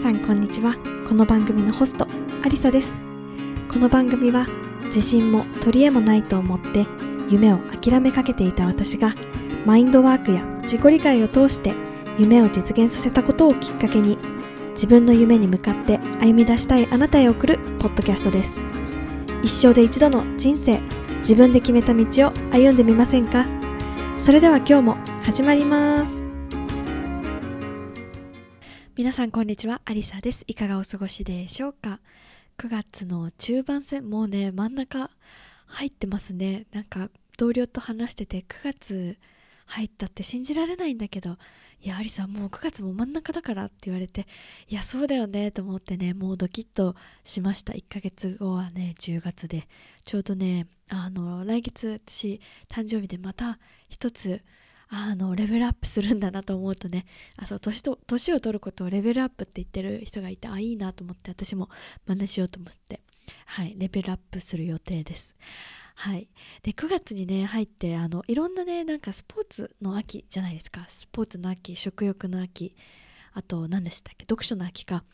[0.00, 0.76] さんこんにちは。
[1.06, 2.08] この番組のホスト
[2.42, 3.02] アリサです。
[3.70, 4.46] この番組は
[4.84, 6.86] 自信も取り柄もないと思って
[7.28, 9.14] 夢を諦めかけていた私が
[9.66, 11.74] マインドワークや自己理解を通して
[12.16, 14.16] 夢を実現させたことをきっかけに
[14.70, 18.62] 自分の夢に向かって歩み出したいあなたへ送るポッドキャストです。
[19.42, 20.80] 一生で一度の人生
[21.18, 23.46] 自分で決めた道を歩んでみませんか？
[24.16, 26.29] それでは今日も始まります。
[29.00, 29.80] 皆さんこんにちは。
[29.86, 30.44] アリサです。
[30.46, 32.00] いかがお過ごしでしょうか
[32.58, 35.10] ？9月の中盤戦もうね真ん中
[35.68, 36.66] 入ってますね。
[36.70, 37.08] なんか
[37.38, 39.18] 同僚と話してて9月
[39.64, 41.38] 入ったって信じられないんだけど
[41.80, 44.26] いやアリさもう9月も真ん中だからって言われて
[44.68, 46.94] いやそうだよねと思ってねもうドキッと
[47.24, 47.72] しました。
[47.72, 49.66] 1ヶ月後はね10月で。
[50.04, 52.38] ちょうどねあの来月私
[52.68, 53.58] 誕生日でまた
[53.88, 54.42] 一つ
[54.90, 61.68] あのレベルアップするんだなと思うとねあそう年と年を取ることをレベルアップって言ってる人がいてあいいなと思って私も
[62.06, 63.00] 真似しようと思って。
[63.46, 65.34] はいレベルアップする予定です。
[65.94, 66.28] はい。
[66.62, 70.86] で9月にね入ってあのいろんなねなんかスポーツの秋じゃないですか。
[70.88, 72.74] スポーツの秋食欲の秋
[73.32, 75.04] あと何でしたっけ読書の秋か。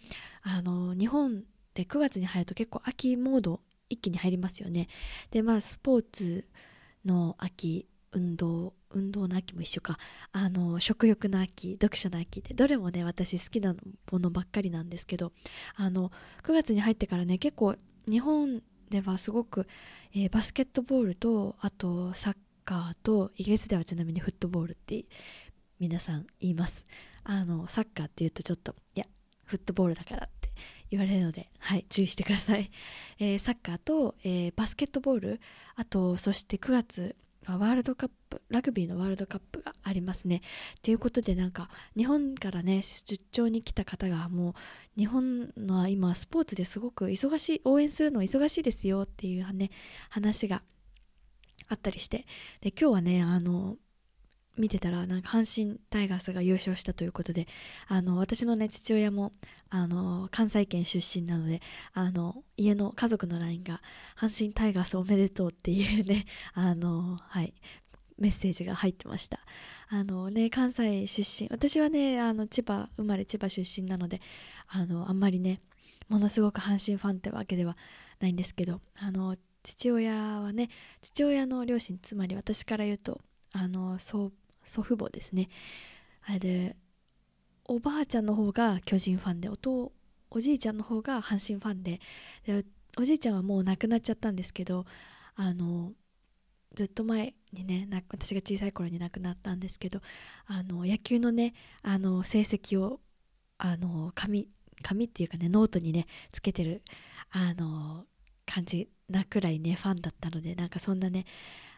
[0.42, 1.42] あの日本
[1.74, 4.88] で9月に入ると結構秋モード一気に入りますよね。
[5.30, 6.46] でまあスポーツ
[7.04, 9.98] の秋運動運動の秋も一緒か
[10.32, 13.74] あの食欲の秋読書の秋でどれもね私好きな
[14.10, 15.32] ものばっかりなんですけど
[15.74, 16.10] あの
[16.42, 17.76] 9月に入ってからね結構
[18.08, 19.66] 日本ではすごく、
[20.14, 25.04] えー、バスケットボールとあとサッカーとイギリスではちなみにフットボールって
[25.78, 26.86] 皆さん言います
[27.24, 29.06] あのサッカーっていうとちょっといや
[29.44, 30.46] フットボールだからって
[30.90, 32.70] 言われるので、はい、注意してください。
[33.18, 35.40] えー、サッカーと、えー、バスケットボール、
[35.74, 37.16] あと、そして9月、
[37.54, 40.42] ワールドカップラグビーのワールドカップがありますね。
[40.82, 44.54] ということでなんか日本からね出張に来た方がもう
[44.98, 49.70] 日本のは今スポーツですごく忙しい応援するの忙しいですよっていうね
[50.10, 50.62] 話が
[51.68, 52.26] あったりして
[52.60, 53.76] で今日はねあの
[54.56, 57.46] 見てたらなんか阪神タイガースが優勝したということで
[57.88, 59.32] あの私のね父親も
[59.68, 61.60] あの関西圏出身なので
[61.92, 63.82] あの家の家族の LINE が
[64.16, 66.24] 「阪神タイガースおめでとう」っていうね
[66.54, 67.54] あの、はい、
[68.18, 69.40] メッセージが入ってました。
[69.88, 74.20] あのね関西出身私はねあの千葉生まれ千葉出身なので
[74.66, 75.60] あのあんまりね
[76.08, 77.76] ものすごく阪神ファンってわけでは
[78.18, 80.70] ないんですけどあの父親はね
[81.02, 83.20] 父親の両親つまり私から言うと
[83.52, 84.32] あの祖
[84.66, 85.48] 祖父母ですね。
[86.24, 86.76] あれで
[87.64, 89.92] おばあちゃんの方が巨人ファンでおと
[90.30, 92.00] おじいちゃんの方が阪神ファンで
[92.44, 92.64] で
[92.98, 94.84] おじいちゃんはもう亡くなっちゃったんですけど
[95.34, 95.92] あの
[96.74, 100.00] ずっと前にね私が小さい頃に亡くなったんですけど
[100.46, 103.00] あの野球のねあの成績を
[103.58, 104.48] あの紙
[104.82, 106.82] 紙っていうかねノートにねつけてる
[107.30, 108.04] あの
[108.44, 111.24] 感じなくらいねファンだったのでなんかそんなね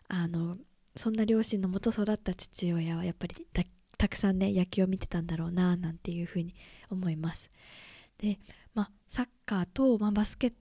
[0.09, 0.57] あの
[0.99, 3.47] そんな両親のもと育った父親はやっぱり
[3.97, 6.55] たくさんね野球を見てたんだろうななんていうふうに
[6.91, 7.51] 思います。
[8.19, 8.39] で
[8.75, 10.53] まあサッカーと、まあ、バスケッ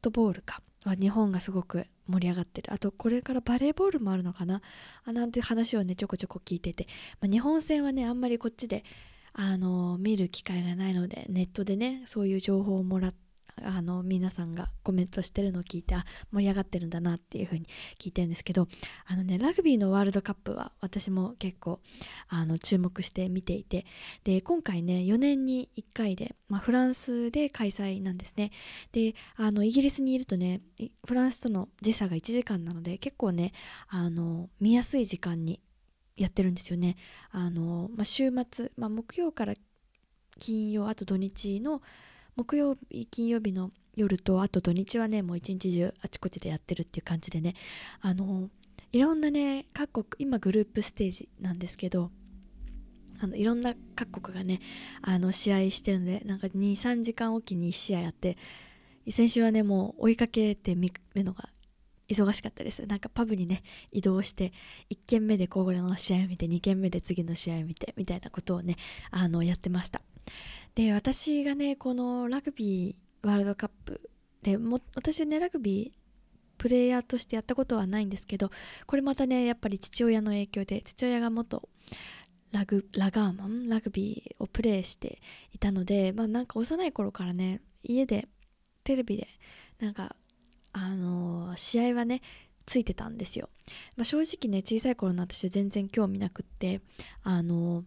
[0.00, 2.72] トボールかは日本がすごく盛り上がってる。
[2.72, 4.62] あとこれからバレーボールもあるのかな？
[5.04, 6.86] あなんて話をねちょこちょこ聞いてて、
[7.20, 8.84] まあ、日本戦はねあんまりこっちで
[9.32, 13.29] あの見る機会がないのでネットでねそういう情報をもらって
[13.64, 15.94] あの皆さんがコメントしてるのを聞いて
[16.32, 17.66] 盛り上がってるんだなっていう風に
[17.98, 18.68] 聞いてるんですけど
[19.06, 21.80] あのねラグビーのワールドカップは私も結構
[22.28, 23.86] あの注目して見ていて
[24.24, 28.50] で今回ね4年に1回で、まあ、フランスで開催なんですね。
[28.92, 30.60] であのイギリスにいるとね
[31.06, 33.52] フランスとの時差が1時間なので結構ね
[33.88, 35.60] あの見やすい時間に
[36.16, 36.96] やってるんですよね。
[37.30, 39.54] あの、まあ、週末、まあ、木曜から
[40.38, 41.82] 金曜あと土日の
[42.40, 47.54] 木曜日金曜日の夜とあと土日はねもう一日中あちこちでやってるっていう感じでね。
[48.00, 48.48] あの
[48.92, 52.10] いろんなね各国今グループステージなんですけど
[53.20, 54.60] あのいろんな各国がね
[55.02, 58.38] あの試合してるのでなんか23時間おきに1試合やって
[59.10, 61.50] 先週はねもう追いかけてみるのが
[62.08, 62.86] 忙しかったです。
[62.86, 64.54] なんかパブにね移動して
[64.90, 68.76] 1軒目でこれの試合を見て2軒目で次の試合を見てみたいなことをね
[69.10, 70.00] あのやってました。
[70.80, 74.00] で私がねこのラグビーワールドカップ
[74.42, 75.98] でも私ねラグビー
[76.56, 78.50] プレイヤーとしてやったことはないんですけど
[78.86, 81.68] これまたねやっぱり父親の影響で父親が元
[82.52, 85.20] ラグラガーマンラグビーをプレーして
[85.52, 88.28] いたのでまあなんか幼い頃からね家で
[88.82, 89.28] テレビで
[89.80, 90.16] なんか
[90.72, 92.22] あのー、試合はね
[92.64, 93.50] ついてたんですよ、
[93.98, 96.80] まあ、正直ね小さい頃の私は全然興味なくって
[97.22, 97.84] あの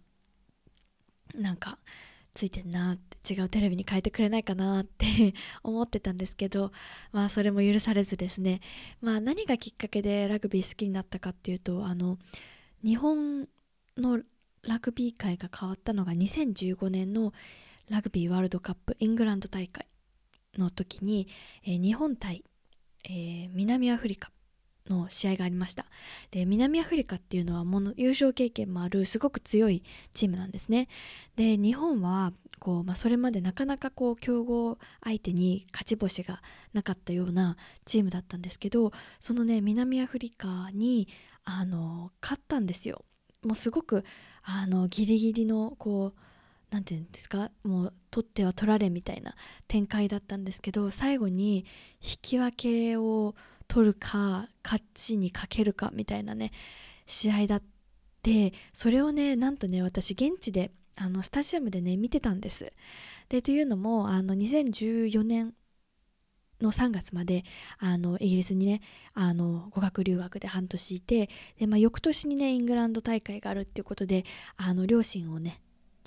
[1.36, 1.80] ー、なんか
[2.34, 5.34] ついてんなって違うテレビに変えてくれないかなって
[5.64, 6.72] 思ってたんですけど
[7.12, 8.62] まあそれも許されずですね。
[9.02, 12.18] まあ何がきっかけでラグビー好きになったかっていうとあの
[12.84, 13.48] 日本
[13.98, 14.22] の
[14.64, 17.34] ラグビー界が変わったのが2015年の
[17.90, 19.88] ラグビーワールドカップイングランド大会
[20.58, 21.28] の時に、
[21.64, 22.44] えー、日本対、
[23.06, 24.33] えー、南アフリカ
[24.90, 25.86] の試合がありました。
[26.32, 29.84] で南アフリカっていうのはもの優勝経験もあるすごく強い
[30.14, 30.88] チームなんですね。
[31.36, 36.42] で日本はこう、まあ、それまでなかなかこう強豪相手に勝ち星が
[36.74, 41.08] なかったようなチームだったんですけどそのね南アフリカに
[41.44, 43.04] あの勝ったんですよ。
[43.44, 44.06] もうすごく
[44.44, 46.20] あのギリギリのこう
[46.72, 49.36] 何て言うんですかもう取っては取られみたいな
[49.68, 51.66] 展開だったんですけど最後に
[52.02, 53.36] 引き分けを
[53.68, 56.52] 取るか勝ちにかけるかみたいなね
[57.06, 57.64] 試合だっ
[58.22, 62.72] てそれをねなんとね私現地であのスタジアムでね見てたんです。
[63.30, 65.54] でというのもあの2014年
[66.62, 67.44] の3月まで
[67.80, 68.82] あのイギリスにね
[69.14, 71.30] あの語学留学で半年いて
[71.60, 74.24] で、まあ、翌年にねイングランド大会があるっていうことで
[74.56, 75.62] あの両親をね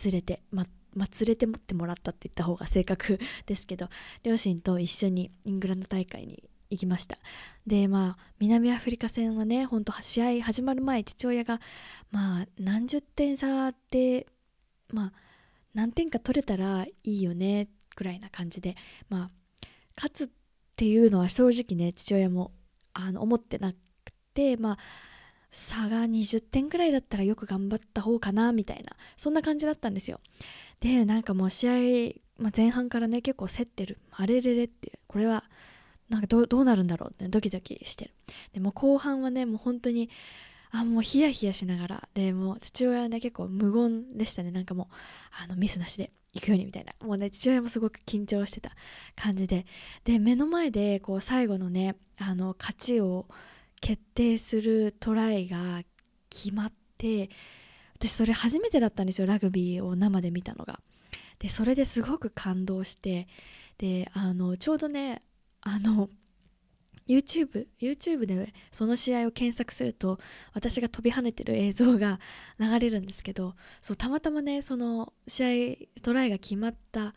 [0.05, 0.64] 連れて、ま
[0.94, 3.88] まあ、連れて持ってもらったって言った方が正確ですけど
[4.23, 7.18] 両親と一緒にイングランド大会に行きました。
[7.66, 11.60] でまあ南アフリカ戦はねほんと試合始まる前父親が
[12.10, 14.26] まあ何十点差で
[14.92, 15.12] まあ
[15.74, 18.76] 何点か取れたらいいよねぐらいな感じで
[19.08, 19.30] まあ
[19.96, 20.28] 勝つっ
[20.76, 22.52] ていうのは正直ね父親も
[22.92, 23.76] あの思ってなく
[24.34, 24.78] てまあ
[25.50, 30.20] 差が20点ぐらいだったらよく頑張った方かなみたいなそんな感じだったんですよ。
[30.80, 35.44] でなんかもう試合、まあ、前半からね結構競ってるあれれれっていうこれは
[36.08, 38.11] なんかどうなるんだろうってドキドキしてる。
[38.53, 40.08] でも後半はねもう本当に
[40.70, 44.50] あもうヒヤヒヤしながらでもう父親はね結構無言でしたね。
[44.50, 44.87] なんかもう
[45.44, 46.93] あのミスなしで行くようにみたいな。
[47.05, 48.70] もうね父親もすごく緊張してた
[49.14, 49.67] 感じで。
[50.05, 53.26] で目の前でこう最後のねあの勝ちを
[53.81, 55.82] 決定するトライが
[56.31, 57.31] 決まって
[57.99, 60.81] 私それ初めてだったんですよラグビーを生で見たのが。
[61.38, 63.29] でそれですごく感動して
[63.79, 65.23] であのちょうどね
[65.62, 66.08] あの
[67.08, 70.19] YouTube, YouTube でその試合を検索すると
[70.55, 72.19] 私が飛び跳ねてる映像が
[72.58, 77.14] 流れるんですけどそうたまたまねその試合トライが決まった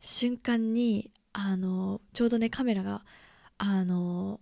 [0.00, 3.04] 瞬間にあのちょうどねカメラが
[3.58, 4.40] あの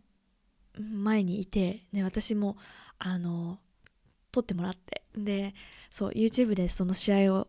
[0.79, 2.56] 前にいて、ね、私も
[2.99, 3.58] あの
[4.32, 5.55] 撮ってもらってで
[5.91, 7.49] そう YouTube でその試合を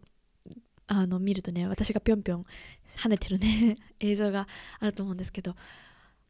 [0.87, 2.45] あの見るとね私がぴょんぴょん
[2.97, 4.47] 跳ねてるね 映像が
[4.79, 5.55] あると思うんですけど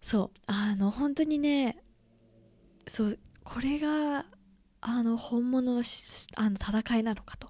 [0.02, 0.40] そう。
[0.48, 1.78] あの本当にね
[2.88, 4.26] そうこれが
[4.82, 5.84] あの本物の
[6.36, 7.50] あの戦いなのかと、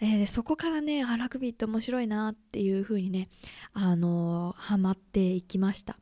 [0.00, 3.28] えー、そこからねラグビーって面白いなっていう風にね
[3.74, 5.96] あのハマっていきました。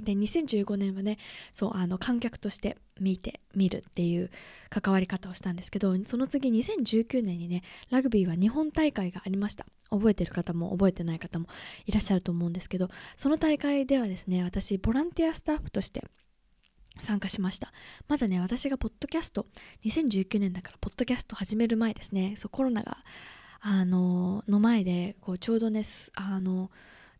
[0.00, 1.18] で2015年はね
[1.52, 4.30] そうあの観客として見てみるっていう
[4.68, 9.66] 関わり方をしたんですけどその次2019年にねラグビーは日本大会がありました。
[9.90, 11.46] 覚えてる方も覚えてない方も
[11.86, 16.02] いらっしゃると思うんですけどその大会ではですね私ボランティアスタッフとして
[17.00, 17.72] 参加しました。
[18.08, 19.46] まだね私がポッドキャスト
[19.84, 22.34] 2019年だからポッドキャスト始める前ですね。
[22.36, 22.98] そうコロナが
[23.60, 25.82] あのの前でこうちょうどね
[26.16, 26.70] あの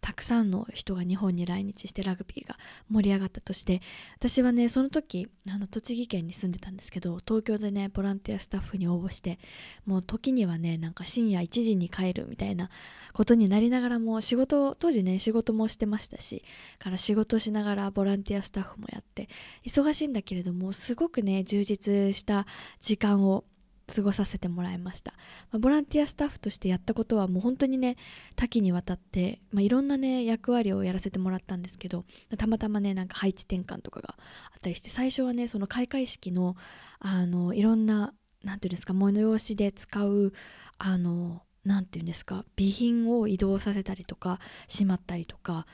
[0.04, 2.58] たくさんの人が日本に来日してラグビーが
[2.90, 3.80] 盛り上がった年で
[4.18, 9.38] 私はねその時あの栃木県に住んでたんですけど東京でねボランティアスタッフに応募して
[9.86, 12.68] もう時にはねなんか深夜1時に帰るみたいな
[13.14, 16.44] ことになりながらも仕事当時ね仕事もしてましたし
[16.78, 19.30] から仕事しながらボランティアスタッフもやって
[19.64, 22.44] 忙しいんだけれどもすごくね充実した
[22.82, 23.44] 時間を
[23.92, 25.12] 過ごさせてもらいました、
[25.50, 27.96] まあ、ボランティアスタッフとしてやったことはもう本当にね
[28.36, 32.04] 多岐にわたって、まあ、いろんなね役割をやらせてもらったんですけど
[32.38, 34.16] たまたまねなんか配置転換とかが
[34.52, 36.56] あったりして最初はねその開会式の
[37.00, 40.32] あのいろんな何て言うんですか催しで使う
[40.78, 44.38] あの何て言うんですか備品を移動させたりとか
[44.68, 45.66] しまったりとか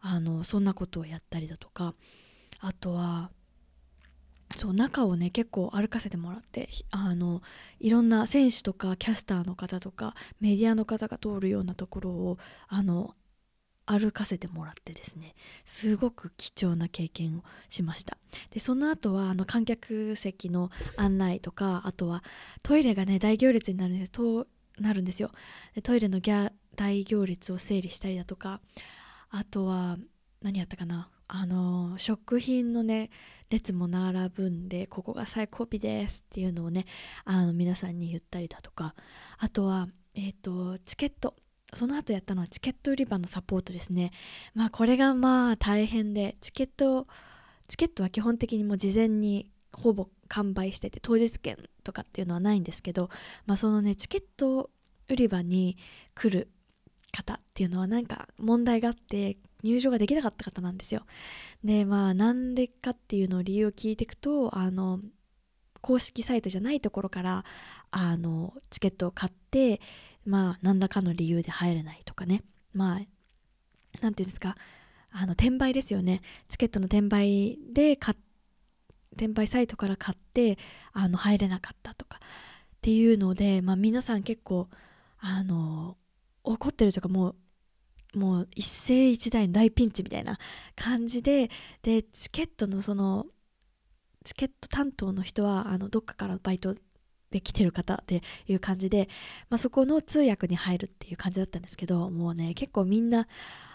[0.00, 1.94] あのそんなことをやったりだとか
[2.60, 3.30] あとは
[4.54, 7.42] そう中をね結構歩かせてもらってあの
[7.80, 12.38] いろんな選手とかキャスターの方とかメディアの方が通るようなところを
[12.68, 13.14] あの
[13.86, 15.34] 歩かせてもらってですね。
[15.64, 18.18] すごく貴重な経験をしました。
[18.50, 22.24] でその後はあの観客席の案内とかあとは
[22.62, 24.48] トイレがね大行列になるんですと
[24.78, 25.30] なるんですよ。
[25.74, 28.60] でトイレのギャ大行列を整理したりだとか
[29.30, 29.98] あとは
[30.42, 31.08] 何やったかな。
[31.28, 33.10] あの食品のね
[33.50, 36.86] 列も並ぶんでここが最高尾ですっていうのをね
[37.24, 38.94] あの皆さんに言ったりだとか。
[39.38, 41.34] あとは、えーと、チケット。
[41.74, 44.12] その後やったのはチケット売り場のサポートですね。
[44.54, 47.06] まあこれがまあ大変でチケット
[47.68, 53.10] チケットは基本的にもう事前にほぼ完売してて当日券とかっていうのはないんですけど、
[53.46, 54.70] まあ、そのねチケット
[55.08, 55.76] 売り場に
[56.14, 56.48] 来る
[57.16, 61.02] 方っていうのは何か問題があって入場ができなかった方なんですよ。
[61.64, 65.00] でまあなんでかっていうのを理由を聞いていくとあの
[65.80, 67.44] 公式サイトじゃないところから
[67.90, 69.80] あのチケットを買って
[70.24, 72.42] まあ何らかの理由で入れないとかね。
[72.72, 73.08] まあ何て
[74.00, 74.56] 言うんですか。
[75.10, 76.20] あの転売ですよね。
[76.48, 78.14] チケットの転売で買
[79.12, 80.58] 転売サイトから買って
[80.92, 82.28] あの入れなかったとかっ
[82.82, 84.68] ていうので、まあ、皆さん結構
[85.18, 85.96] あの
[86.46, 90.38] 怒ってるとかもうもう一世一代の大ピンチみたいな
[90.74, 91.50] 感じで
[91.82, 93.26] でチケットのその
[94.24, 96.74] チケット担当の人はあのどっかからバイト
[97.30, 99.08] で来てる方っていう感じで、
[99.50, 103.28] まあ、そこの通訳に入るっていう感じだったんですけどもうね結構みんな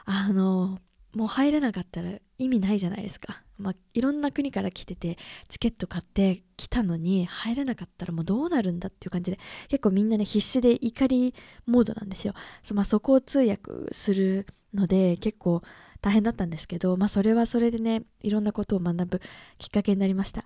[0.06, 0.80] あの
[1.14, 3.44] もう入れなかったら意味ないじゃないですか。
[3.58, 11.36] まあ、いろんな国から来ててチケット買って来たのに入れなかったらもうどうなるんだっていう感じで結構みんなね必死で怒り
[11.68, 12.34] モードなんですよ。
[12.64, 15.62] そ,、まあ、そこを通訳するので結構
[16.02, 19.22] 大変だったんですけど、まあ、それはそれでねいろんなことを学ぶ
[19.60, 20.46] きっかけになりました。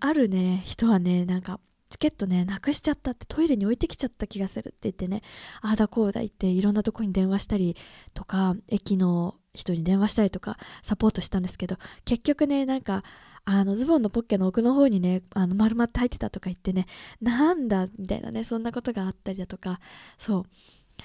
[0.00, 1.58] あるね人はねなんか
[1.90, 5.22] チケットねなくしちゃったってトイレに置いてきちゃった気がするって言ってね
[5.60, 7.76] ああだこうだ言っていろんなとこに電話したり
[8.14, 13.04] とか駅の人に電話したりとかサポートしたんですけど結局ねなんか
[13.44, 16.86] あのズボンのポッケの奥の方にねあの丸まって入ってたとか言ってね
[17.20, 19.80] なんだみたいなねそんなことがあったりだとか
[20.18, 20.44] そう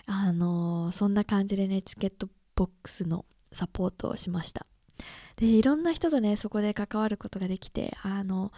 [0.05, 4.65] あのー、そんな感じでねチケットボックスのサポートをしました。
[5.37, 8.51] でいろんな人とねそこで関わることができてあの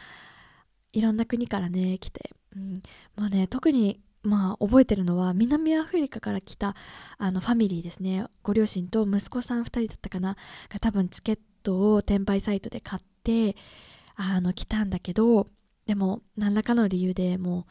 [0.93, 2.83] いろんな国からね来て、うん、
[3.15, 6.75] まあね特にまあ覚えてるのは南アフリカから来た
[7.17, 8.25] あのファミリーですね。
[8.43, 10.35] ご両親と息子さん2人だったかな。
[10.69, 13.55] が多分チケットを転売サイトで買って
[14.15, 15.47] あの来たんだけど
[15.85, 17.65] でも何らかの理由でも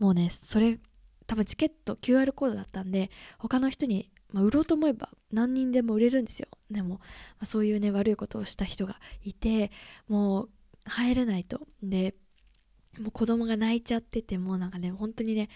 [0.00, 0.78] うもうねそれ
[1.26, 6.48] 多分チケット QR コードだったんで他の人に、まあ、売ろうと思えば何人でも売れるんですよ。
[6.70, 7.00] でも、ま
[7.40, 9.70] あ、そういうね悪いことをした人がいて
[10.08, 10.48] もう
[10.86, 11.60] 入れないと。
[11.82, 12.14] で
[12.98, 15.48] もう子供が泣いちゃっててもうなんかね本当にね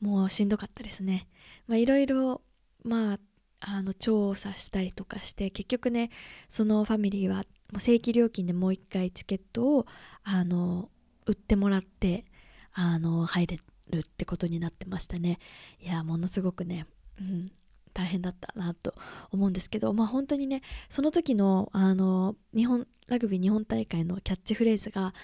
[0.00, 1.28] もうしんどかったですね。
[1.70, 2.42] いろいろ
[2.82, 3.18] まあ
[3.60, 6.10] あの調査したりとかして結局ね
[6.48, 7.36] そのファミリーは
[7.72, 9.86] もう正規料金でもう一回チケットを
[10.22, 10.90] あの
[11.26, 12.26] 売ってもらって
[12.74, 13.58] あの入れ
[13.90, 15.38] るってことになってましたね。
[15.80, 16.86] いやものすごくね、
[17.18, 17.52] うん、
[17.94, 18.94] 大変だったなと
[19.30, 20.60] 思うんですけどまあ本当にね
[20.90, 25.14] その時のあの日本ラグビー日本大会のキャッチフレーズが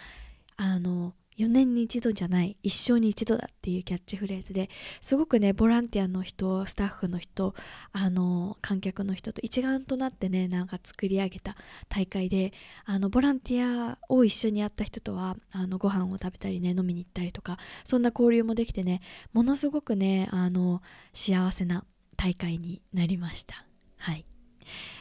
[0.56, 4.68] あの4年に一度じゃない一生に一度だっていうキャッチフレーズで
[5.00, 7.54] すごくねボランティアの人スタッフの人
[7.92, 11.56] あの観客の人と一丸となってねなんか作り上げた
[11.88, 12.52] 大会で
[12.84, 19.00] あのボランティアを一緒にやった人とはあのご飯を食べたりね飲みに行ったりとかそんな交流もできてね
[19.32, 20.82] ものすごくねあの
[21.14, 21.84] 幸せな
[22.16, 23.64] 大会になりました。
[23.96, 24.26] はい。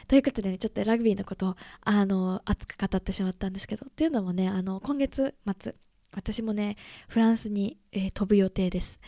[0.08, 5.74] ということでねちょっとラグビーのことをあの熱く語ってしまったんですけどというのもねあの今月末
[6.12, 6.76] 私もね
[7.08, 8.98] フランスに、えー、飛ぶ予定です。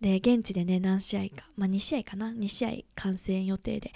[0.00, 3.92] で現地でね何試合かまあ2試合かな？2試合観戦予定で。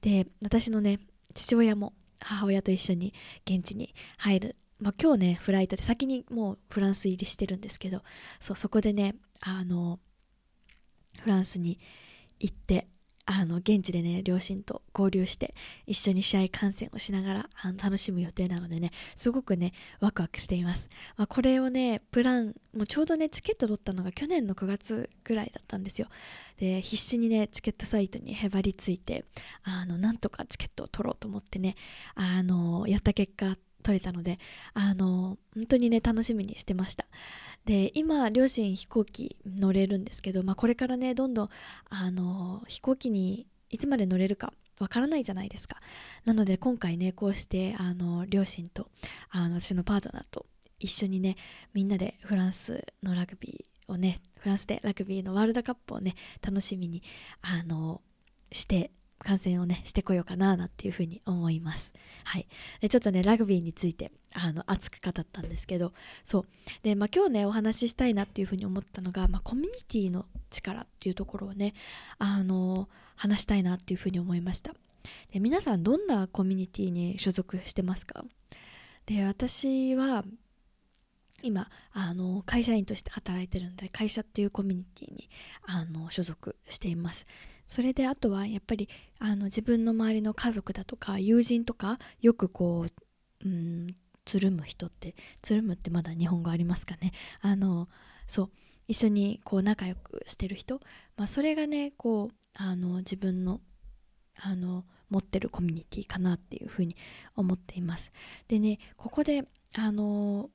[0.00, 1.00] で私のね
[1.34, 3.14] 父親も母親と一緒に
[3.46, 4.56] 現地に入る。
[4.78, 8.02] まあ、今日ねフライトで先にもうフランス入りしてるんですけど。
[8.40, 9.98] そうそこでねあの
[11.20, 11.78] フランスに
[12.38, 12.88] 行って
[13.26, 15.54] あの現地でね両親と合流して
[15.86, 26.08] 一緒に試合観戦をしながらあの楽しむ予定なのでねすごくねワクワクしています、まあ、これをねプランもうちょうどねチケット取ったのが去年の9月ぐらいだったんですよ。
[26.58, 29.24] で必死にねチケットサイトにへばりついて
[29.64, 31.74] あのなんとかチケットを取ろうと思ってね
[32.14, 34.38] あのやった結果取れたので
[34.74, 37.06] あの本当にね楽しみにしてました。
[37.66, 41.48] で今両親飛行機乗れるんですけど、まあ、これからねどんどん
[41.90, 45.80] あの飛行機にいつまで乗れるかわからないじゃないですか。
[46.24, 48.88] なので今回ねこうしてあの両親と
[49.30, 50.46] あの私のパートナーと
[50.78, 51.36] 一緒にね
[51.74, 57.02] みんなでフランスのラグビーをねフランスでラグビーのワールドカップをね楽しみに
[57.42, 58.00] あの
[58.52, 61.92] して観戦をねしてこようかななんていうふうに思います。
[62.24, 62.46] はい。
[62.80, 66.46] でちょっとねラグビーについてあの熱く語ったんですけどそう。
[66.82, 71.72] で、まあ、今日ねお話ししたいなっていうふうに思ったのが、まあ、コミュニティの力っていうところをね
[72.18, 74.74] あの話したいなっていうふうに思いました。
[75.32, 78.24] で皆さんどんなコミュニティに所属してますか？
[79.06, 80.24] で私は
[81.42, 85.28] 今あの会社員として働いてるので会社っていうコミュニティに
[85.66, 87.26] あの所属しています。
[87.68, 88.88] それであとはやっぱり
[89.18, 92.92] あの自分の周りの家族だとか友人とかよくこう
[93.44, 93.86] うん
[94.26, 97.12] つるむ人ってつるむってまだ日本語ありますかね？
[97.40, 97.88] あの
[98.26, 98.50] そう
[98.88, 100.80] 一緒にこう仲良くしてる人、
[101.16, 103.60] まあ、それがねこうあの自分の
[104.42, 106.96] あの持ってるコミュニティかなっていうふうに
[107.36, 108.12] 思っています。
[108.48, 110.50] でねここであの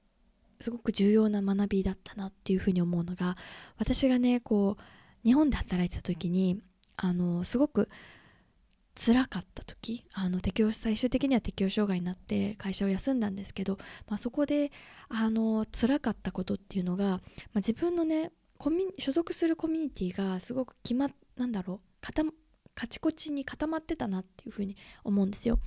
[0.60, 3.36] すごく重要な学びだったなっていうふうに思うのが
[3.78, 4.84] 私がねこう
[5.24, 6.62] 日本で働いてた時に
[6.98, 7.90] あのすごく
[8.96, 14.72] 辛かった時あの適応最終的には適応障害になって会社を休んだんですけど、まあ、そこで
[15.10, 17.20] あの辛かったことっていうのが、まあ、
[17.56, 21.80] 自分のねコミ所属するコミュニティがすごく決まなんだろう
[22.74, 25.60] カチコチに固まってたなっていうふうに思うんですよ。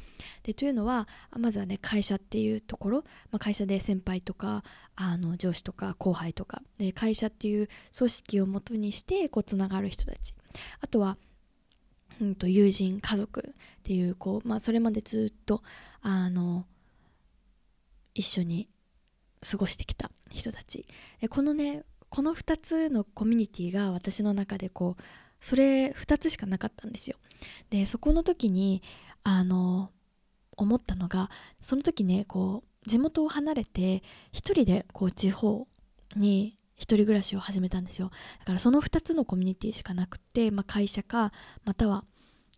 [0.43, 1.07] でというのは
[1.39, 4.65] まずはね会社っていうところ、まあ、会社で先輩とか
[4.97, 10.35] あの上司とか後輩とかで会社っていう組織をもとにしてこうつながる人たち
[10.81, 11.19] あとは
[12.21, 15.63] うんと友人家族っていうこう、まあ、それまでずっと
[16.03, 16.67] あの
[18.15, 18.69] 一緒に
[19.49, 20.87] 過ごしてきた人たち。
[21.21, 25.03] でこのねこの2つのコミュニティが私の中でこう
[25.41, 27.17] それ2つしかなかったんですよ。
[27.71, 28.83] でそこの時に
[29.23, 29.91] あの
[30.57, 31.31] 思ったのが
[31.61, 34.03] その時ねこう地元を離れて
[34.33, 35.67] 一人でこう地方
[36.17, 38.11] に一人暮らしを始めたんですよ。
[38.41, 41.33] だからその2つのコミュニティしかなくて、まあ、会社か
[41.65, 42.05] または、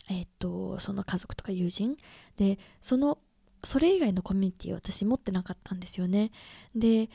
[0.08, 1.96] えー、っとその家族とか友人。
[2.36, 3.18] でその
[3.64, 6.30] それ以外のコミュニティを私持ってなかったんですよね。
[6.74, 7.10] で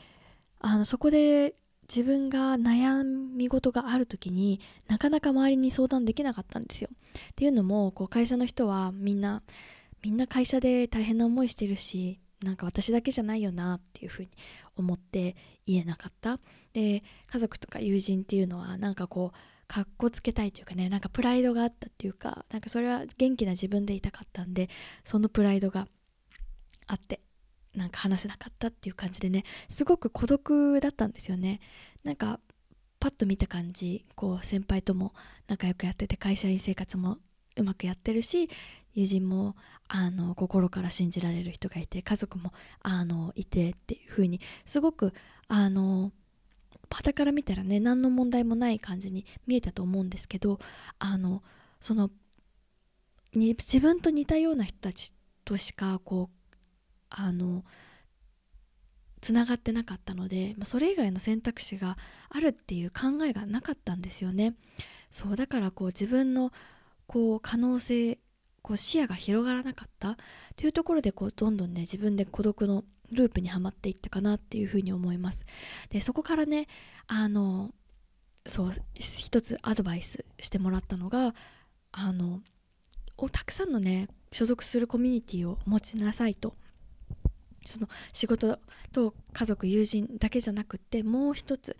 [0.60, 1.54] あのそこで
[1.88, 6.88] 自分が悩み事がある時になかなか周りに相談できなかったんですよ。
[6.92, 9.42] っていうのもこう会社の人はみんな
[10.02, 14.30] みんな会社で大変な思いしてるしなんか私だけじゃないよなっていうふうに
[14.76, 16.38] 思って言えなかった。
[16.72, 24.68] で家族とか友人っていうのはなんかこうかっこつけたいというかねなんかプライドがあったっていうかなんかそれは元気な自分でいたかったんで
[25.04, 25.86] そのプライドが
[26.88, 27.20] あって
[27.74, 31.60] なんか話せなかったっていう感じでねすごく孤独だったんですよね。
[32.04, 32.40] なんか
[33.00, 35.14] パッと見た感じこう先輩とも
[35.48, 37.18] 仲良くやってて会社員生活も
[37.56, 38.48] うまくやってるし
[38.94, 39.56] 友人も
[39.88, 45.12] あの心から信じられる人がいて家族もあのいてっていう風にすごく
[45.48, 46.12] あの
[46.90, 50.58] 傍から見たらね何の問題もない感じに見えたと思うんですけど
[50.98, 51.42] あの
[51.80, 52.10] その
[53.34, 56.46] に自分と似たような人たちとしかこう
[57.08, 57.64] あの
[59.20, 61.96] つながってなかったのでまそれ以外の選択肢が
[62.28, 64.54] あるっていう考えがなかったんですよね。
[65.10, 66.52] そうだからこう自分の
[67.06, 68.18] こう可能性
[68.62, 70.16] こう視野が広がらなかった？
[70.56, 75.44] というところでこうどんどんね自分で孤独のループにはまっていったかなっていうふうに思います。
[75.90, 76.68] でそこからね
[77.06, 77.74] あの
[78.46, 81.34] そう一つアドバイスしてもらったのが
[81.92, 82.40] あの
[83.30, 86.54] たくさんのね所属するコミュニティを持ちなさいと。
[87.64, 88.58] その仕事
[88.92, 91.76] と家族友人だけじゃなくってもう一つ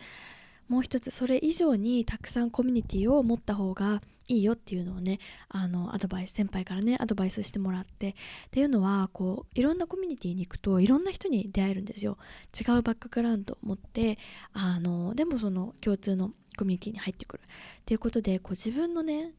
[0.67, 8.13] もう一つそれ以上にたくさんコミュニティを持った方がいいよっていうのをねあのアドバイス先輩からねアドバイスしてもらってっ
[8.51, 12.17] ていうのはこういろんなコミュニティに行くといろんな人に出会えるんですよ。
[12.57, 14.17] 違うバックグラウンドを持って
[14.53, 17.41] あのでもその共通のコミュニティに入ってくる。
[17.43, 17.47] っ
[17.85, 19.33] ていうことでこう自分のね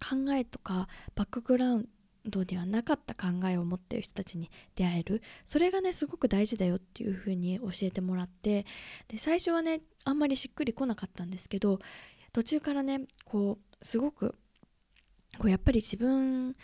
[0.00, 1.88] 考えとかバックグラウン
[2.30, 5.22] ドではなかった考えを持ってる人たちに出会える。
[5.46, 8.66] それがねすごく大事だよっていう風に教えてもらって
[9.08, 11.78] で最初はねあんまりしっくりこなかったんですけど
[12.32, 14.34] 途中からねこうすごく
[15.38, 16.56] こうやっぱり自分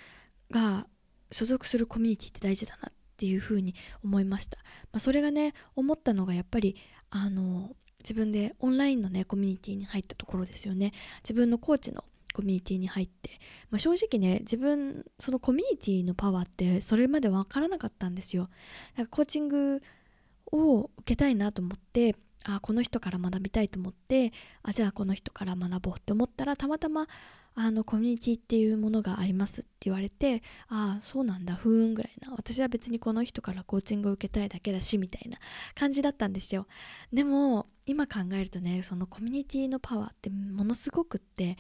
[0.51, 0.87] が
[1.33, 3.75] 所属するコミュニティって大事だなっていう風に
[4.05, 4.59] 思いました、
[4.93, 6.77] まあ、それがね思ったのがやっぱり
[7.11, 10.93] あの自分でオンラインのねコミュニティに入ったところですよね。
[11.23, 12.05] 自分のコーチの
[12.37, 13.31] コミュニティに入って、
[13.71, 18.51] まあ、正直ね自分そのコミュニティのパワーってそれまで分からなかったんですよ。
[18.95, 19.81] なんかコーチング
[20.53, 27.07] を受けたいなと思ってあこの人から学びたいと思ってあじゃあこの人から学ぼうって思ったらたまたま
[27.55, 32.35] あのコミュニティっていうものがありますって言われてああそうなんだふーんぐらいな。
[32.37, 35.39] 私は別にこの人からコーチングを受けたいだけだしみたいな
[35.75, 36.67] 感じだったんですよ。
[37.15, 41.57] でも今考えるとねそのコミュニティのパワーってものすごくって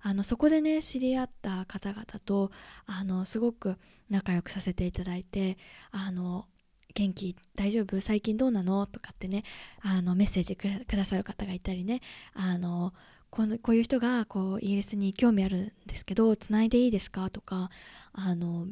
[0.00, 2.50] あのそこでね知り合った方々と
[2.86, 3.76] あのすごく
[4.10, 5.58] 仲良くさせていただいて
[5.90, 6.46] あの
[6.94, 8.00] 元気大丈夫？
[8.00, 8.86] 最近どうなの？
[8.86, 9.44] とかってね
[9.82, 12.00] あのメッセージくださる方がいたりね
[12.34, 12.94] あの
[13.30, 17.28] このこういう人がこうイギリスに興味あるんですけどつないでいいですか？
[17.30, 17.70] とか
[18.12, 18.66] あの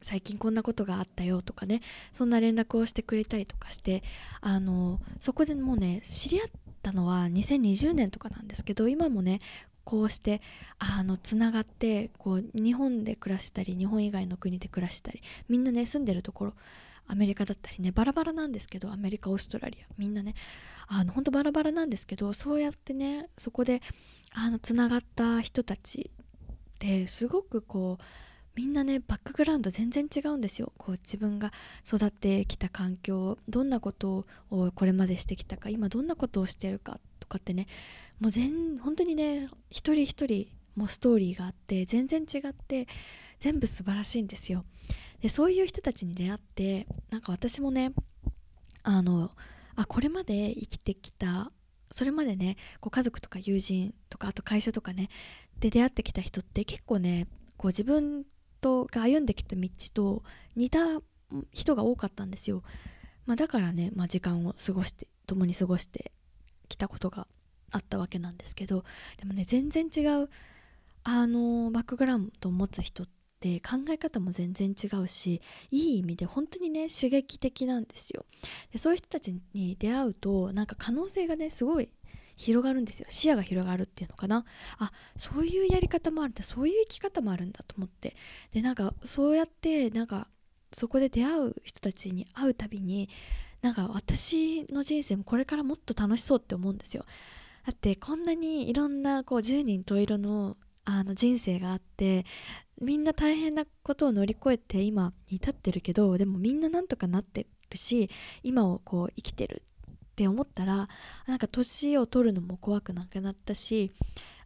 [0.00, 1.42] 最近こんなことがあったよ？
[1.42, 1.80] とかね
[2.12, 4.04] そんな連絡をしてくれたりとかして
[4.40, 6.48] あのそこでもうね知り合っ
[6.82, 9.40] たのは2020年とかなんですけど今もね
[9.86, 10.42] こうして
[10.80, 16.54] あのつながってこう日本で暮らしたり日本以外の国で暮らしたりみんなね住んでるところ
[17.06, 20.34] アメリカだったりねバラバラなんですけどアメリカオーストラリアみんなね
[20.88, 23.80] あの本当バラバラなんですけどそうやってねそこで
[24.34, 28.04] あのつながった人たちってすごくこう
[28.56, 30.72] みんなねバックグラウンド全然違うんですよ。
[30.78, 31.52] こう自分が
[31.86, 37.66] 育ってきた環境どんなことをこれまでしてきたか今どんなことをしてるかとかってね
[38.20, 42.86] もう全本当にね一人一人もうストーリーがあって全然違って
[43.40, 44.64] 全部素晴らしいんですよ。
[45.20, 47.92] でそういう人たちに出会ってなんか私もね
[48.82, 49.32] あの
[49.74, 51.50] あこれまで生きてきた
[51.90, 55.08] それまでねこう家族とか友人とかあと会社とかね
[55.58, 58.24] で出会ってきた人って結構ねこう自分
[58.60, 60.22] とが歩んできた道と
[60.54, 61.00] 似た
[61.52, 62.62] 人が多かったんですよ、
[63.24, 66.12] まあ、だからね、まあ、時間を過ごして共に過ごして
[66.68, 67.26] きたことが
[67.72, 68.84] あったわけなんですけど
[69.18, 70.28] でもね全然違う
[71.04, 73.06] あのバックグラウンドを持つ人っ
[73.40, 78.24] て考え方も全然違うしいい意味で本当にね刺激的なんですよ。
[78.72, 81.90] でそういう人たちに出会うとなんか可能性がねすごい
[82.34, 83.06] 広がるんですよ。
[83.08, 84.44] 視野が広がるっていうのかな。
[84.78, 88.16] あそういうやり方もあるんだそういう生き方もあるんだと思って。
[88.52, 90.28] でなんかそうやってなんか
[90.72, 93.08] そこで出会う人たちに会うたびに
[93.66, 97.04] なんか私の人生もこれからもっと楽しそうって思うんですよ
[97.66, 102.24] だってこんなにいろんなこう10人十色のあの人生があって
[102.80, 108.08] みんな大変なことを乗り越えて今に至ってるけどでもみんななんとかなってるし
[108.44, 110.88] 今をこう生きてるって思ったら
[111.26, 113.90] なんか年を取るのも怖くなくなったし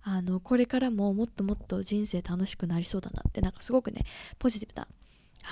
[0.03, 4.07] あのこれからももっともっと人生楽しくなりそうだなってなんかすごくね
[4.39, 4.89] ポジティブな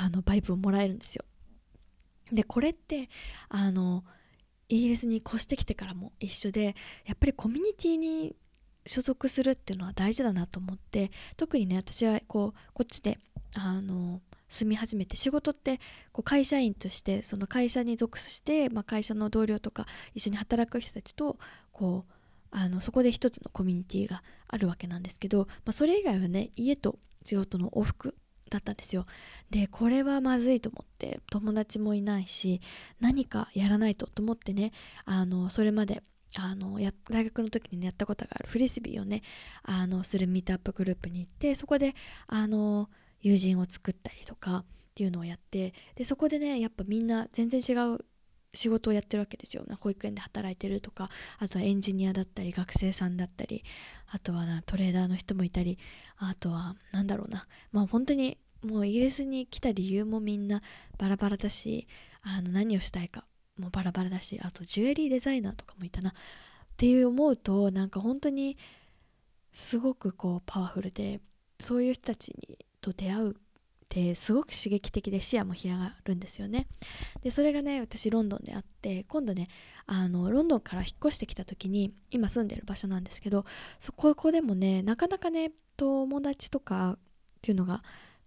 [0.01, 1.27] あのバイブをもらえるんですよ。
[2.33, 3.09] でこれって
[3.49, 4.05] あの
[4.69, 8.37] イギリスに越してきてからも一緒でやっぱりコミュニティに
[8.87, 13.19] 所属するっていうのは大事だなと思って特にね私はこうこっちで
[13.55, 15.79] あの住み始めて仕事って
[16.13, 21.39] こう会社員としてその会社に属して、まあ、会社の同僚とか一緒に働く人たちと
[21.73, 22.13] こう
[22.51, 28.17] あのそこで一つのコミュニティがあるわけなんですけど、まあ、それ以外はね家と仕事の往復
[28.49, 29.07] だったんですよ。
[29.51, 32.61] でこれはまずいと思って友達もいないし
[33.01, 34.73] 何かやらないとと思ってね
[35.05, 36.03] あのそれまで
[36.37, 39.23] あのや大学の時に、ね、やったことがあるフリスビーをね
[39.63, 41.95] あのするミートアップグループに行ってそこで
[42.27, 48.05] あの友人を作ったりとかっていうのをやってでそこでねやっぱみんな全然違う
[48.55, 49.65] 仕事をやってるわけですよ。
[49.81, 53.65] 保育園で働いてるとかあとはエンジニアだったり学生さんだったり
[54.09, 55.79] あとはなトレーダーの人もいたり
[56.17, 57.47] あとは何だろうな。
[57.73, 60.63] まあ本当にもうイギリスに来た理由もみんな
[60.99, 61.87] バラバラだし
[62.23, 63.25] あの何をしたいか
[63.59, 66.11] もバラバラだしあとジュエリーデザイナーとかもいたな。
[66.11, 66.15] っ
[66.77, 68.57] ていう思うとなんか本当に
[69.53, 71.21] すごくこうパワフルで
[71.59, 73.37] そういう人たちにと出会う
[73.89, 76.67] ってすごく刺激的で視野も広がるんですよね。
[77.23, 79.49] でそれがね私ロンドンであって今度ね
[79.87, 83.47] あのロンドンから引っ越してきた時に今住んでる場所なんですけど
[83.79, 86.99] そここでもねなかなかね友達とかっ
[87.41, 87.83] ていうのが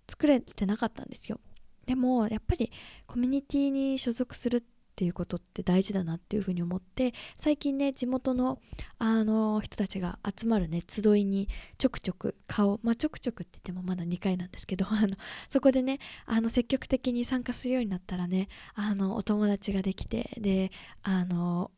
[0.10, 1.40] 作れてなかったんですよ。
[1.86, 2.72] でもやっぱり
[3.06, 8.60] コミュニティに所属するっっていうことって大事だなっていうふうに思って最近ね地元の
[9.00, 15.16] あの人たちが集まるね集いにちょくちょく顔まあちょくちょくって言ってもまだ2回なんですけどあの
[15.50, 20.72] そこでねあの積極的に参加するようになったらねあのお友達ができてで
[21.04, 21.72] あの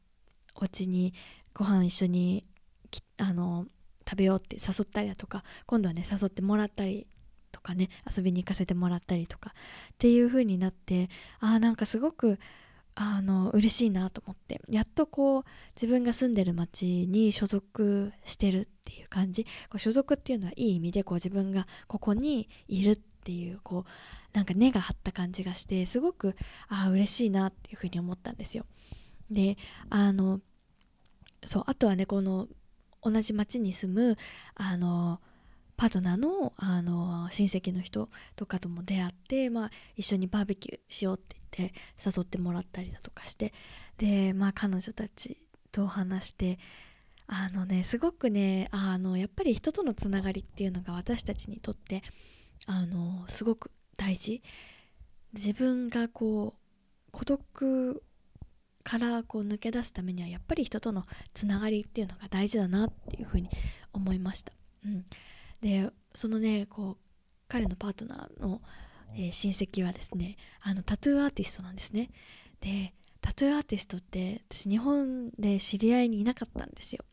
[0.56, 1.14] お家に
[1.54, 2.46] ご飯一緒に
[3.18, 3.68] あの
[4.10, 7.08] 食べようって誘ったりだとか今度はね誘ってもらったり
[7.52, 12.40] とかね遊びに行かせてもらったりとかっていう風になってああなんかすごく
[12.96, 15.44] あの嬉しいなと思ってやっとこう
[15.76, 26.36] 自分が住んでる町に所属してるっていう感じこう所属っていうのはいい意味でこう自分がここにいるっていうこうなんか根が張った感じがしてすごく
[26.68, 28.66] ああ嬉しいなっていうふうに思ったんですよ。
[29.32, 29.58] で
[29.90, 30.42] あの
[31.46, 32.48] そうあとはねこの
[33.02, 34.18] 同じ町に住む
[34.56, 35.20] あの
[35.76, 43.54] パートナーのあの親戚の人とかとも出会って、まあ、一緒にバーベキューしようってって誘ってもらったりだとかして
[43.98, 45.38] で、まあ、彼女たち
[45.72, 46.58] と話して
[47.28, 52.02] あのねすごくねあのやっぱり人とのつながりっていうのが私たちにとって
[52.66, 54.42] あのすごく大事
[55.34, 58.04] 自分がこう孤独
[58.84, 63.50] からこう抜け出すためにはやっぱり人とのつながりっていうのが大事だなっていうふうに
[63.94, 64.52] 思いました。
[64.86, 65.06] うん、
[65.62, 67.04] でそのねこう
[67.48, 68.62] 彼のパートナーの、
[69.16, 72.10] えー、親戚はですねあのタトゥーアーティストなんですね。
[72.62, 77.04] でタトゥーアーティストって私日本で知り合いにいなかったんですよ。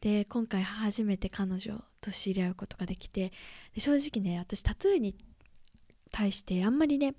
[0.00, 3.32] で今回初めて彼女と知り合うことができて
[3.74, 5.16] で正直ね私タトゥーに
[6.12, 7.14] 対してあんまりね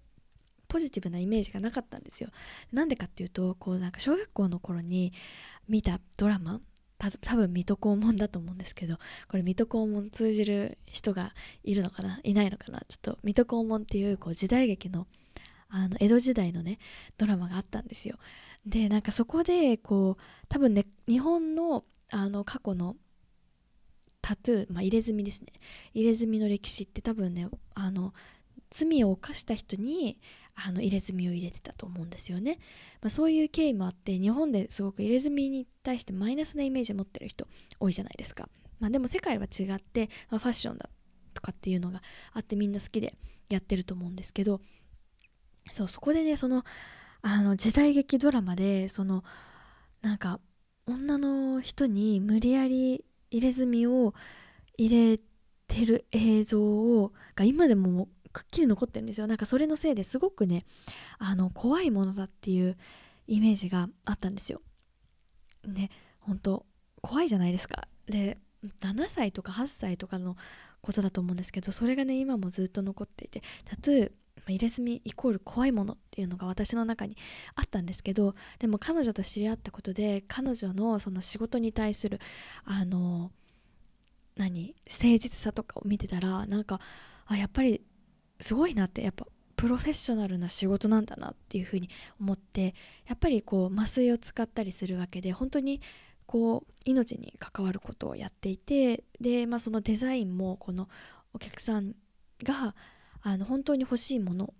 [0.68, 2.30] ポジティブなイメージがなかったんですよ。
[2.72, 5.12] なんでかっていうとこうなんか小学校の頃に
[5.68, 6.62] 見たドラマ
[7.22, 8.98] 多分水戸黄門だと思うんですけど
[9.30, 11.34] これ水戸黄門通じる人が
[11.64, 12.20] いるのかな？
[12.24, 12.82] いないのかな？
[12.90, 15.08] ちょっと水戸黄門っていうこう時代劇の
[15.70, 16.78] あの江戸時代のね
[17.18, 18.18] ドラマがあったんですよ。
[18.66, 22.98] でなんかそこでこう多分ね日本のあの過去の
[24.22, 25.48] タトゥー、まあ、入れ墨ですね。
[25.94, 28.14] 入れ墨の歴史って多分ねあの
[28.70, 30.20] 罪を犯した人に
[30.66, 32.60] あの入れ墨を入れてたと思うんですよね、
[33.02, 37.48] まあ、そういう経緯もあって日本ですごく入れ墨に対してマイナスなイメージを持ってる人
[37.80, 40.90] 多いじゃないですか、まあ、でも世界は違って、まあ、ファッションだ
[41.34, 42.02] とかっていうのが
[42.34, 43.16] あってみんな好きで
[43.50, 44.62] やってると思うんですけど
[45.72, 46.64] そうそこでねその
[47.22, 49.24] あの時代劇ドラマでその
[50.02, 50.40] なんか
[50.86, 54.14] 女の人に無理やり入れ墨を
[54.78, 55.20] 入れ
[55.68, 59.28] てる映像をが今でもくっきり残ってるんですよ。
[59.28, 60.64] なんかそれのせいですごくね
[61.18, 62.78] あの怖いものだっていう
[63.28, 64.62] イメージがあったんですよ。
[65.66, 65.90] ね
[66.20, 66.66] 本当
[67.02, 67.88] 怖いじゃないですか。
[68.08, 68.38] で
[68.82, 70.36] 7歳とか8歳とかの
[70.82, 74.12] ことだと思うんですけどそれがね今もずっと残っていてタトゥー
[74.48, 77.18] 入れ墨イコール怖いものっていうのが私の中に
[77.56, 82.20] あったんですけどでも彼女と知り合ったことで彼女のその仕事に対する
[82.66, 83.32] あの
[84.38, 86.80] 何誠実さとかを見てたらなんか
[87.28, 87.82] あやっぱり
[88.40, 89.26] すごいなってやっぱ
[89.56, 92.74] プロフェッショナルな仕事なんだなっていうふうに思って
[93.08, 95.82] やっぱりこう麻酔を使ったりするわけで本当に
[96.26, 100.88] こう命に関わることをやっていてで、まあ、そのデザインもこの
[101.34, 101.94] お客さん
[102.44, 102.76] が
[103.22, 104.54] あの本当に欲しいもの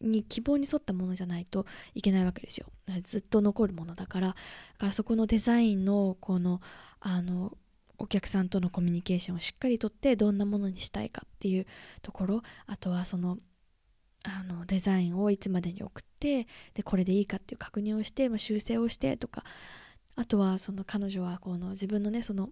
[0.00, 2.66] に希望に沿ったものじゃないといけないわけですよ。
[3.04, 4.34] ずっと残るものだからだ
[4.78, 6.60] からそこのデザインのこの
[7.00, 7.56] あの
[8.02, 11.66] お客さんとのコミュニケーションをしっかりとってどんなものにしたいかっていう
[12.02, 13.38] ところあとはその
[14.24, 19.44] あのデザインをいつまでに送ってでこれでいいかっていう確認をして、まあ、修正をしてとか
[20.16, 22.50] あとはその彼女はこの自分のねその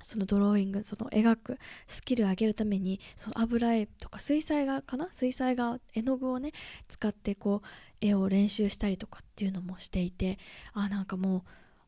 [0.00, 5.08] そのドローイングその描くスキルを上げるためにその油絵とか水彩画かな？
[5.12, 6.52] 水彩画絵の具をね
[6.88, 7.66] 使ってこう
[8.00, 10.38] 絵を練習したりとかっていうのもしていて
[10.72, 11.42] あなんかもう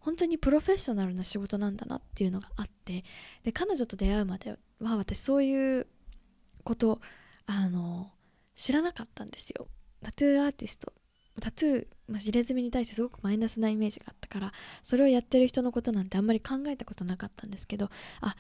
[0.05, 3.05] 本当にプロフェッショナルな仕事なんだなっていうのがあって
[3.43, 5.87] で彼女と出会うまでは私そういう
[6.63, 7.01] こと
[7.47, 8.11] あの
[8.55, 9.67] 知らなかったんですよ。
[10.03, 10.93] タトゥーアーティスト。
[11.41, 14.53] タトゥー、まあ、入れ墨に対してすごくマイナスなイメージがあったから
[14.85, 17.91] それをやってる人のことなんてあんまり考えたことなかったんですけど
[18.21, 18.37] あ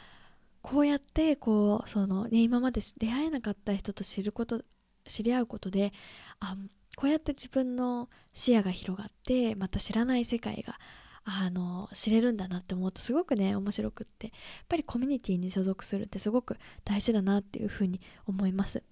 [0.62, 4.62] こうやってこうその、ね、今まで出会えなかった人と知ること
[5.08, 5.92] 知り合うことで
[6.38, 6.56] あ
[6.94, 10.78] こうやって自分の視野が広がってまた知らない世界が
[11.24, 14.26] あの知れるんだなって思うとすごくね面白くって。
[14.26, 18.82] やっぱりコミュニティに所属するってすごく大事だなっていうふうに思います。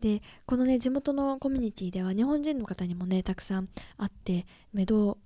[0.00, 5.18] でこのね地元のコミュニティでは日本人の方にもねたくさん会って目ど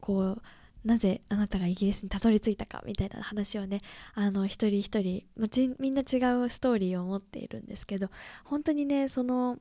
[0.00, 0.42] こう
[0.84, 3.80] なぜあなたがイギリスにたどり着いたかみたいな話をね
[4.14, 5.48] あの一人一人、ま
[5.80, 8.08] みんな違うストーリーを持っているんですけど
[8.44, 9.58] 本当にねその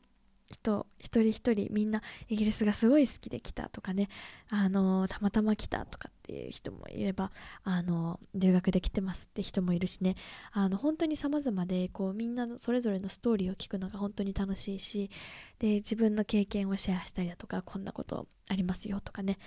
[0.52, 4.10] 人一人一人みんなイギリスがすごい好きで来たとかね
[4.50, 7.32] あのたまたま来たとかっていう人もいれば
[7.64, 10.16] あの留学で来てますって人もいるしね。
[10.52, 15.12] あの本当に様々でこうみんなそれぞれのストーリーを聞くのが本当に楽しいし
[15.60, 19.38] で自分の経験をシェアしたりだとかこんなことありますよとかね。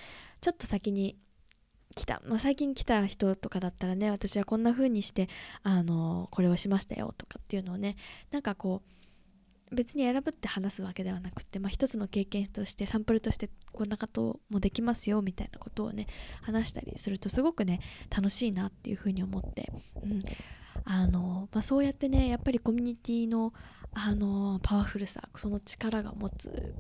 [0.41, 1.17] ちょっと先に
[1.97, 5.29] 来た、まあ、最近来た人とかだったらね私はこんな風にして
[5.65, 7.97] あのこれをしましたよとかっていうのをね
[8.31, 8.98] なんかこう
[9.73, 16.07] 別に選ぶって話すわけではなくて、まあ、一つの経験としてサンプルとしてこんなこともできますよみたいなことをね
[16.43, 17.81] 話したりするとすごくね
[18.15, 20.23] 楽しいなっていうふうに思って、うん。
[20.85, 23.53] あのまあ、そうやってねやっぱりコミュニティの
[23.95, 26.75] あのパワフルさその力が持つ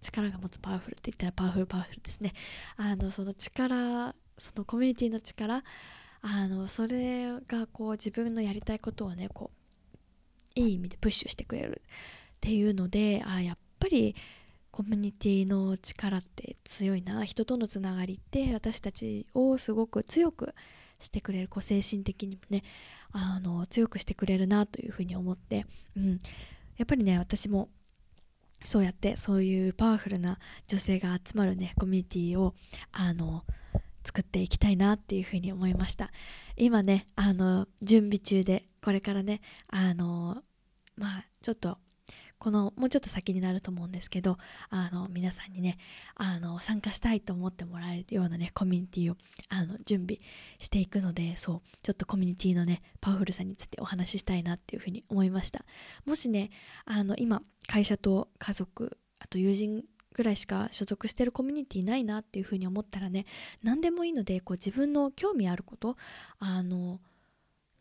[0.00, 2.32] 力が持つパワフルって言ったらパワフルパワフルですね。
[2.76, 5.62] あのその力そのコミュニティの力
[6.20, 9.63] あのそれがこう自分のやりたいことをねこう
[10.54, 11.88] いい意味でプッシュしてくれるっ
[12.40, 14.14] ていうのであやっぱり
[14.70, 20.54] コミュニティの力って強いな人とのつながりって私たちをすごく強く
[20.98, 22.62] してくれるこう精神的にもね
[23.12, 26.20] あの強くしてくれるなというふうに思って、うん、
[26.76, 27.68] やっぱりね私も
[28.64, 32.54] そうやってそういうパワフルな女性が集まるねコミュニティを
[32.92, 33.44] あの
[34.04, 36.10] 作っていきたいなっていうふうに思いました。
[36.56, 40.42] 今ねあの準備中でこれからねあの
[40.96, 41.78] まあちょっと
[42.38, 44.36] このもうちょっと先になると思うんですけど
[44.68, 45.78] あの皆さんにね
[46.14, 49.16] あの参加したいと思ってもらえるようなねコミュニティを
[49.48, 50.18] あの準備
[50.58, 55.64] していくのでそうちょっとコミュニティのねパワフルさについてお話ししたいなっていうふうに思いました。
[56.04, 56.50] もしね
[56.84, 59.82] あの今会社と家族あと友人
[60.14, 63.26] ぐらいしか所属してるコミュニティないなっていうふうに思ったらね
[63.62, 65.96] 何でもいいのでこう自分の興味あること
[66.38, 67.00] あの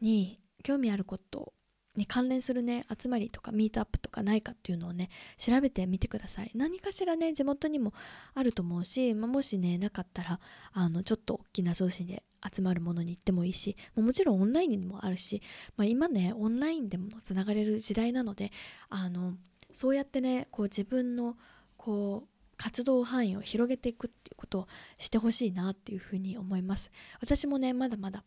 [0.02, 1.54] に興味あること
[1.96, 6.52] に関連するね集まりとかミートアップとかないかっていうのをね調べてみてください。
[6.56, 7.94] 何かしらね地元にも
[8.34, 10.40] あると思うし、まあ、もしねなかったら
[10.74, 15.42] あのちょっと大きな送信で集まるものに行ってもいいしもちろんオンラインにもあるし、
[15.78, 18.52] まあ、今ねオンラインでもつながれる時代なので
[18.90, 19.36] あの
[19.72, 21.38] そうやってねこう自分の
[21.84, 24.68] こう活動範囲を広げていくっていうことを
[24.98, 26.92] してほしいなっていうふうに思います。
[27.20, 28.24] 私もねまだまだ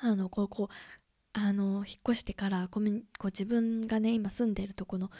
[0.00, 0.68] あのこうこう
[1.34, 5.12] あの引っ越してからこう自分がね今住んでいるとこの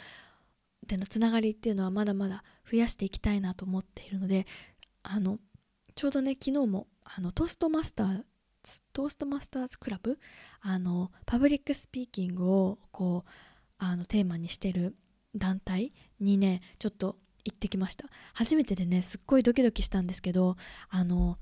[0.85, 4.45] でのつながりっていうのはまだまだ増やしていきたいなと思っているので
[5.01, 5.39] あの
[5.95, 10.19] ちょうどね昨日もあの Toastmaster Toastmasters クラブ
[10.59, 13.29] あの public speaking をこう
[13.77, 14.97] あのテーマにしてる
[15.35, 18.07] 団体にねちょっと行ってきました。
[18.33, 20.55] 初めてでねすっごいドキドキしたんですけど
[20.89, 21.37] あの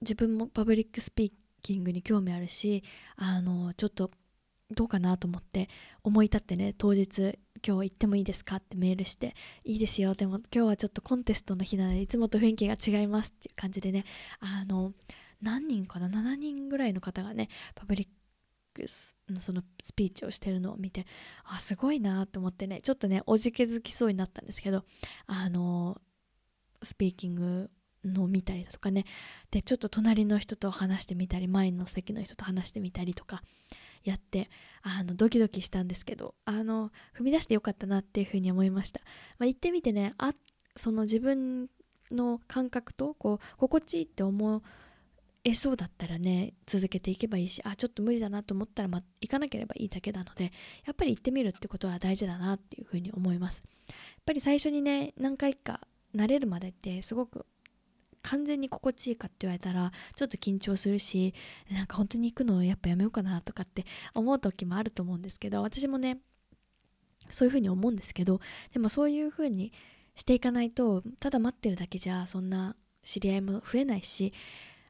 [0.00, 2.82] 自分も public speaking に興味あるし
[3.16, 4.10] あのちょっと
[4.70, 5.68] どうかなと思って
[6.02, 14.04] 思い立ってね当日今日行ってもいいですかってメールしていいですよでも今日はちょっとコンテストの日なのでいつもと雰囲気が違いますっていう感じでね
[14.40, 14.92] あの
[15.42, 18.08] 何人かな7人ぐらいの方がねパブリッ
[19.40, 21.06] そのスピーチをしてるのを見て
[21.44, 24.84] あすごいなと思ってねちょっとねおじけづきそうになったんですけど
[25.26, 26.00] あの
[26.82, 27.70] スピーキング
[28.04, 29.04] のを見たりだとかね
[29.50, 33.42] でちょっと隣の人と話してみたり前の席の人と話してみたりとか
[34.04, 34.48] やって
[34.82, 39.00] あのドキドキしたんですけどあの踏み出してよかったなっていうふうに思いました、
[39.38, 40.32] まあ、行ってみてねあ
[40.76, 41.68] その自分
[42.10, 44.62] の感覚とこう心地いいって思う
[45.44, 50.52] えそうだったらね続けていけばいいしあちょっと無理だなと思ったら、ま行かなければいいだけなので
[50.84, 53.62] やっぱり行ってみるってことは大事だなっていうふうに思います。
[53.88, 55.80] やっぱり最初にね何回か
[56.14, 57.46] 慣れるまでってすごく
[58.22, 61.34] 完全に心地いいかって言われたらちょっと緊張するし
[61.70, 66.18] なんか本当に行くのやっぱやめようかなとかって思う時もあると思うんですけど私もね
[67.30, 68.40] そういうふうに思うんですけど
[68.72, 69.72] でもそういうふうに
[70.14, 74.32] していかないとただ待ってるだけじゃそんな知り合いも増えないし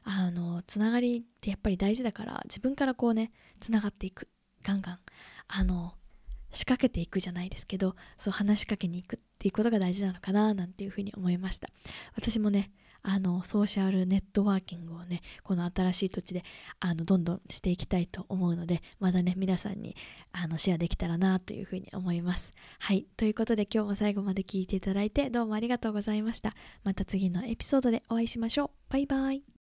[0.03, 4.27] あのつながりってやっぱり大事だから自分からこうねつながっていく。
[4.63, 4.99] ガンガン。
[5.47, 5.93] あの
[6.51, 11.67] 仕掛けていくじゃないですけどそう話しかけに行くっていうことが大事なのかななんていうふうに思いました。
[12.15, 12.71] 私もね
[13.03, 16.43] あのソーシャルネットワーキングをねこの新しい土地で
[16.79, 19.95] あのどんどんしていきたいと思うのでまだね皆さんに
[20.31, 22.53] あのシェアできたらなというふうに思います。
[22.79, 23.07] はい。
[23.17, 26.53] ということで今日も最後まで聞いていただいてどうもありがとうございました。
[26.83, 28.69] また次のエピソードでお会いしましょう。
[28.89, 29.60] バイバイ。